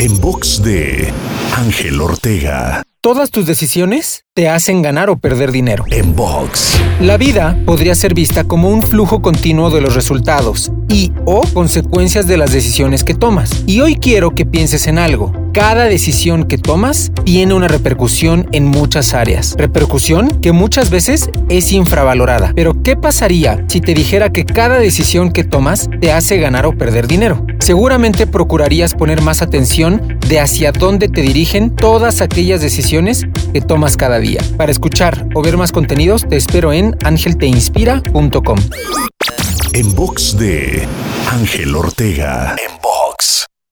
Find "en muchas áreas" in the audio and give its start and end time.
18.52-19.54